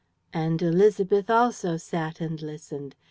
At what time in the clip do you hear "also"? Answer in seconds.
1.29-1.77